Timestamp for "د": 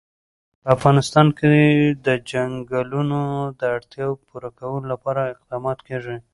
2.05-2.07, 3.59-3.61